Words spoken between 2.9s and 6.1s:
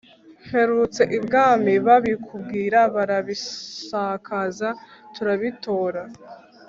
barabisakaza turabitora,